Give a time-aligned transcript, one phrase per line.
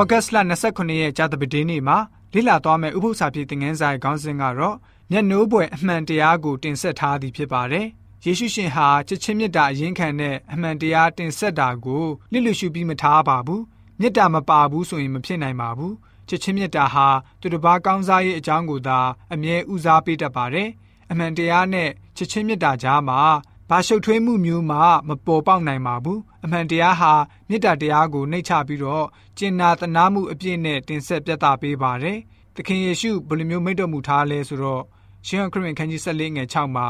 [0.00, 0.36] ဩဂတ်စ်လ
[0.68, 1.98] 29ရက်ကြာသပတေးနေ့မှာ
[2.34, 4.76] လေ့လာသွားမယ့်ဥပုသ္စာပြေသင်ခန်းစာရဲ့ခေါင်းစဉ်ကတော့
[5.10, 7.86] မျက်နှိုးပွဲအမှန်တရားကိုတင်ဆက်ထားသည်ဖြစ်ပါတယ်။
[8.24, 13.62] ယေရှုရှင်ဟာချစ်ချင်းမေတ္တာအရင်ခံတဲ့အမှန်တရားတင်ဆက်တာကိုလစ်လျရှုပြီးမထားပါဘူး။
[14.00, 15.92] မေတ္တာမပါဘူးဆိုရင်မဖြစ်နိုင်ပါဘူး။
[16.28, 17.06] ချစ်ချင်းမေတ္တာဟာ
[17.40, 18.98] သူတစ်ပါးကောင်းစားရေးအကြောင်းကိုသာ
[19.32, 20.68] အမြဲဦးစားပေးတတ်ပါတယ်။
[21.10, 23.20] အမှန်တရားနဲ့ချစ်ချင်းမေတ္တာကြားမှာ
[23.70, 27.12] ဘာရှုပ်ထွေးမှုမျိုးမှမပေါ်ပေါက်နိုင်ပါဘူးအမှန်တရားဟာ
[27.48, 29.06] မေတ္တာတရားကိုနှိမ့်ချပြီးတော့
[29.38, 32.18] ကျင်နာတနာမှုအပြည့်နဲ့တင်ဆက်ပြသပေးပါတယ်
[32.54, 34.82] သခင်ယေရှုဘယ်လိုမျိုးမိတ်တော်မူထားလဲဆိုတော့
[35.26, 36.86] ရှင်ခရစ်ဝင်ခန်းကြီး14ငယ်6မှာ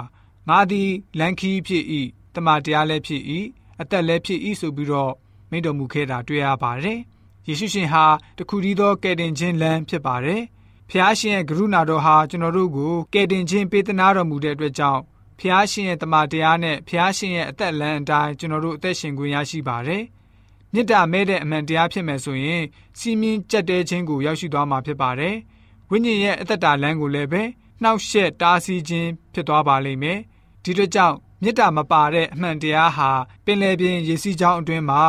[0.48, 1.84] ငါသည်လန်ခီဖြစ်၏
[2.34, 3.22] တမန်တရားလည်းဖြစ်၏
[3.80, 5.12] အသက်လည်းဖြစ်၏ဆိုပြီးတော့
[5.50, 6.98] မိတ်တော်မူခဲ့တာတွေ့ရပါတယ်
[7.46, 8.04] ယေရှုရှင်ဟာ
[8.38, 10.42] တခုတည်းသောကယ်တင်ခြင်းလမ်းဖြစ်ပါတယ်
[10.90, 15.02] ဖျားရှင်ရဲ့ကရုဏာတော်ဟာကျွန်တော်တို့ကိုကယ်တင်ခြင်းပေးသနာတော်မူတဲ့အတွက်ကြောင့်
[15.40, 20.02] ဖျားရှင်ရဲ့တမန်တရားနဲ့ဖျားရှင်ရဲ့အသက်လမ်းအတိုင်းကျွန်တော်တို့အသက်ရှင်ခွင့်ရရှိပါတယ်။
[20.72, 22.62] မေတ္တာမဲ့တဲ့အမှန်တရားဖြစ်မယ်ဆိုရင်
[22.98, 25.34] စီမင်းကြက်တဲခြင်းကိုရောက်ရှိသွားမှာဖြစ်ပါတယ်။
[25.90, 27.42] ဝိညာဉ်ရဲ့အသက်တာလမ်းကိုလည်းပဲ
[27.82, 30.18] နှောက်ယှက်တားဆီးခြင်းဖြစ်သွားပါလိမ့်မယ်။
[30.64, 33.10] ဒီတို့ကြောင့်မေတ္တာမပါတဲ့အမှန်တရားဟာ
[33.44, 35.02] ပင်လယ်ပြင်ရေစီးကြောင်းအတွင်းမှာ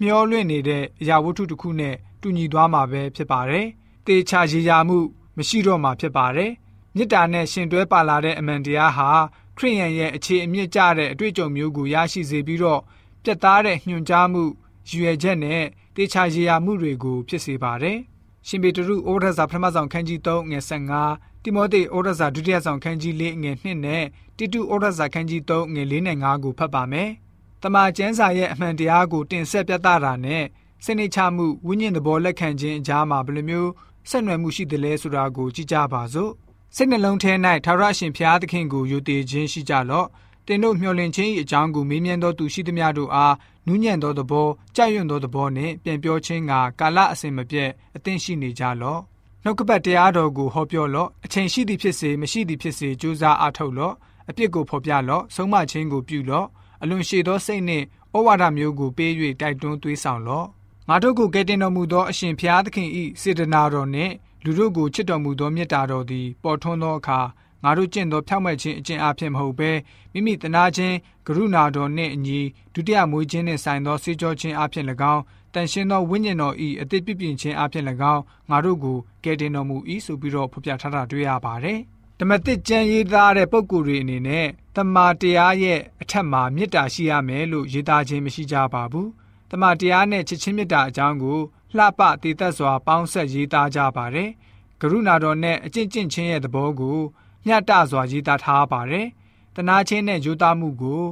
[0.00, 3.66] မျောလွင့်နေတဲ့အရာဝတ္ထုတစ်ခုနဲ့တူညီသွားမှာပဲဖြစ်ပါတယ်။
[4.06, 4.98] တေချာရေရာမှု
[5.36, 6.50] မရှိတော့မှာဖြစ်ပါတယ်။
[6.96, 9.10] မေတ္တာနဲ့ရှင်တွဲပါလာတဲ့အမှန်တရားဟာ
[9.58, 12.80] ခရိယန်ရဲ့အခြေအမြင့်ကျတဲ့အတွေ့အကြုံမျိုးကိုရရှိစေပြီးတော့
[13.22, 14.42] ပြတ်သားတဲ့ညွှန်ကြားမှု
[14.88, 15.62] ရည်ရွယ်ချက်နဲ့
[15.96, 17.98] တေချာရေရာမှုတွေကိုဖြစ်စေပါတယ်။
[18.46, 20.60] ရှင်ပေတရုဩရစာပထမဆောင်ခန်းကြီး3ငွေ
[21.00, 24.04] 15တိမောသေဩရစာဒုတိယဆောင်ခန်းကြီး4ငွေ2နဲ့
[24.38, 27.10] တိတုဩရစာခန်းကြီး3ငွေ4နဲ့5ကိုဖတ်ပါမယ်။
[27.62, 30.44] တမန်ကျမ်းစာရဲ့အမှန်တရားကိုတင်ဆက်ပြသတာနဲ့
[30.84, 33.70] စနစ်ချမှုဝိညာဉ်သဘောလက်ခံခြင်းအကြားမှာဘယ်လိုမျိုး
[34.10, 36.32] ဆက်နွယ်မှုရှိသလဲဆိုတာကိုကြည့်ကြပါစို့။
[36.76, 37.32] စိတ်နှလုံးထဲ၌
[37.64, 40.06] ထာဝရရှင်ဖျားသခင်ကိုယုံတည်ခြင်းရှိကြလော့
[40.46, 43.34] တင်တို့မျှော်လင့်ခြင်း၏အကြောင်းကိုမေးမြန်းသောသူရှိသမျှတို့အား
[43.66, 49.00] နူးညံ့သောသဘောကြောက်ရွံ့သောသဘောနှင့်ပြန်ပြောခြင်းကကာလအစဉ်မပြတ်အသင့်ရှိနေကြလော့
[49.44, 53.94] နှုတ်ကပတ်တရားတော်ကိုဟောပြောလော့အချိန်ရှိသည်ဖြစ်စေမရှိသည်ဖြစ်စေကြိုးစားအားထုတ်လော့
[54.30, 56.46] အပြစ်ကိုဖော်ပြလော့ဆုံးမခြင်းကိုပြုလော့
[56.82, 57.84] အလွန်ရှည်သောစိတ်နှင့်
[58.16, 60.46] ဩဝါဒမျိုးကိုပေး၍တိုက်တွန်းသွေးဆောင်လော့
[60.88, 62.88] ငါတို့ကိုကယ်တင်တော်မူသောအရှင်ဖျားသခင်၏
[63.20, 64.12] စေတနာတော်နှင့်
[64.46, 67.20] လူတို့ကိုချစ်တော်မူသောမေတ္တာတော်သည်ပေါ်ထွန်းသောအခါ
[67.62, 69.70] ငါတို့ကျင့်သောဖြောင့်မတ်ခြင်းအကျင့်အဖြစ်မဟုတ်ဘဲ
[70.12, 70.96] မိမိတနာခြင်း
[71.26, 72.40] ကရုဏာတော်နှင့်အညီ
[72.74, 75.22] ဒုတိယမွေးခြင်းနှင့်ဆိုင်သောစေကြောခြင်းအဖြစ်၎င်း
[75.54, 81.78] တန်ရှင်းသောဝိညာဉ်တော်၏အသစ်ပြည့်ပြင်ခြင်းအဖြစ်၎င်းငါတို့ကိုကယ်တင်တော်မူ၏ဆိုပြီးတော့ဖော်ပြထားတာတွေ့ရပါတယ်။
[82.18, 89.08] ဓမ္မသစ်ကျမ်းရေးသားတဲ့ပုဂ္ဂိုလ်တွေအနေနဲ့တမာတရားရဲ့အထက်မှာမေတ္တာရှိရမယ်လို့ရေးသားခြင်းမရှိကြပါဘူး။
[89.50, 91.38] တမာတရားနဲ့ချစ်ချင်းမေတ္တာအကြောင်းကို
[91.76, 94.30] လှပတည်သက်စွာ ပေါင်းဆက်ရေးသားကြပါတယ်။
[94.80, 96.98] ကရုဏာတော်နဲ့အကျင့်ကျင့်ခြင်းရဲ့သဘောကို
[97.46, 99.06] မျှတစွာရေးသားထားပါတယ်။
[99.56, 101.02] တနာချင်းနဲ့ယူသားမှုကို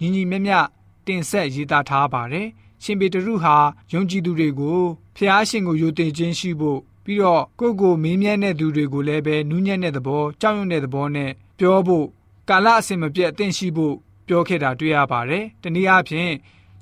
[0.00, 0.58] ညီညီမျှမျှ
[1.06, 2.46] တင်ဆက်ရေးသားထားပါတယ်။
[2.82, 3.56] ရှင်ပေတရုဟာ
[3.92, 4.80] ယုံကြည်သူတွေကို
[5.16, 12.06] ဖျားရှင်ကိုယုံတင်ခြင်းရှိဖို့ပြီးတော့ကိုယ့်ကိုမင်းမြတ်တဲ့သူတွေကိုလည်းပဲနူးညံ့တဲ့သဘောကြောက်ရွံ့တဲ့သဘောနဲ့ပြောဖို့
[12.48, 13.94] ကာလအစဉ်မပြတ်အသင့်ရှိဖို့
[14.26, 16.32] ပြောခဲ့တာတွေ့ရပါတယ်။တနည်းအားဖြင့်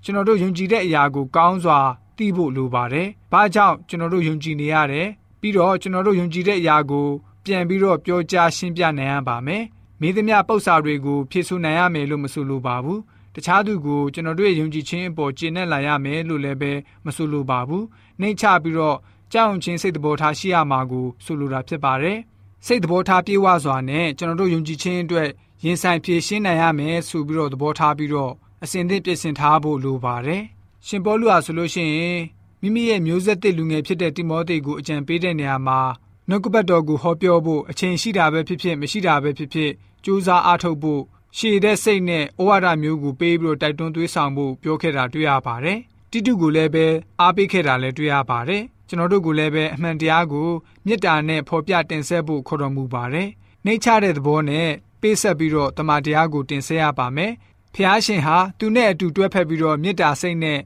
[0.05, 1.81] ကျွန်တော်တို့ယုံကြည်တဲ့အရာကိုကောင်းစွာ
[2.20, 5.08] သိဖို့လိုပါတယ်။ဘာကြောင့်ကျွန်တော်တို့ယုံကြည်နေရတယ်။
[5.41, 7.08] ပြီးတော့ကျွန်တော်တို့ယုံကြည်တဲ့အရာကို
[7.44, 9.62] ပြန်ပြီးတော့ပြောကြားရှင်းပြနိုင်ရပါမယ်။
[10.00, 13.00] မိသမျှပု္ပ္ပာတွေကိုဖြည့်ဆည်းနိုင်ရမယ်လို့မဆိုလိုပါဘူး။
[13.34, 16.72] တခြားသူကိုကျွန်တော်တို့ရဲ့ယုံကြည်ခြင်းအပေါ်ကျင့်နဲ့လာရမယ်လို့လည်းပဲ
[17.04, 17.84] မဆိုလိုပါဘူး။
[18.20, 18.97] နှိမ့်ချပြီးတော့
[19.32, 22.19] ကြောက်ချင်းစိတ်တဘောထားရှိရမှာကိုဆိုလိုတာဖြစ်ပါတယ်။
[22.66, 25.28] စိတ်တဘောထားပြေဝစွာနဲ့ကျွန်တော်တို့ယုံကြည်ခြင်းအတွက်
[25.64, 28.32] ရင်ဆိုင်ဖြည့်ရှင်းနိုင်ရမယ်ဆိုပြီးတော့သဘောထားပြီးတော့
[28.64, 30.44] အစဉ်သင့်ပြင်ဆင်ထားဖို့လိုပါတယ်။
[30.86, 32.20] ရှင်ပေါလုဟာဆိုလို့ရှိရင်
[32.60, 35.80] မိမိရဲ့မျိုးဆက်သစ်လူငယ်ဖြစ်တဲ့တိမောသေကိုအကြံပေးတဲ့နေရာမှာ
[36.28, 39.70] နှုတ်ကပတ်တော်ကိုဟောပြောဖို့အချိန်ရှိတာပဲဖြစ်ဖြစ်မရှိတာပဲဖြစ်ဖြစ်
[40.04, 41.02] ကြိုးစားအားထုတ်ဖို့
[41.36, 45.78] ရှည်တဲ့စိတ်နဲ့ဩဝါဒမျိုးကိုပေးပြီးတော့တိုက်တွန်းသွေးဆောင်ဖို့ပြောခဲ့တာတွေ့ရပါတယ်။
[46.10, 46.86] တိတုကိုလည်းပဲ
[47.20, 50.48] အားပေးခဲ့တာလည်းတွေ့ရပါတယ်။ကျွန်တော်တို့ကိုလည်းပဲအမှန်တရားကို
[50.86, 53.28] မေတ္တာနဲ့ဖော်ပြတင်ဆက်ဖို့ခေါ်တော်မူပါတယ်။
[53.64, 54.68] နှိမ့်ချတဲ့သဘောနဲ့
[55.00, 57.33] ပေးဆက်ပြီးတော့တမန်တရားကိုတင်ဆက်ရပါမယ်။
[57.75, 60.61] ဖျားရှင်ဟာသူနဲ့အတူတွဲဖက်ပြီးတော့မေတ္တာစိတ်နဲ့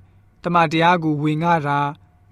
[0.44, 1.80] တမန်တရားကိုဝေငှတာ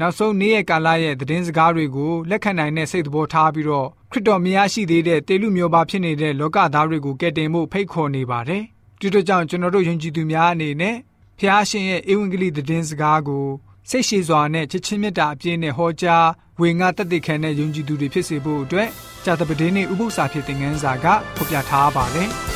[0.00, 8.62] နောက်ဆုံးနေ့ရက်ကာလရဲ့သတင်းစကားတွေကိုလက်ခံနိုင်တဲ့စိတ်သဘောထားပြီးတော့ခရစ်တော်မြတ်ရှိသေးတဲ့တေလူမျိုးပါဖြစ်နေတဲ့လောကသားတွေကိုကယ်တင်ဖို့ဖိတ်ခေါ်နေပါတယ်။
[9.00, 10.96] ဒီတို့ကြောင့်ကျွန်တော်တို့ယုံကြည်သူများအနေနဲ့
[11.38, 13.46] ဖျားရှင်ရဲ့ဧဝံဂေလိသတင်းစကားကို
[13.90, 16.26] စိတ်ရှည်စွာနဲ့ချစ်ချင်းမေတ္တာအပြည့်နဲ့ဟောကြား
[16.60, 18.88] ဝေငှတသက်ခံတဲ့ယုံကြည်သူတွေဖြစ်စေဖို့အတွက်
[19.24, 22.30] ဂျာတပဒေးနေ့ဥပုသ္စာဖြစ်တဲ့ငန်းစာကဖော်ပြထားပါတယ်။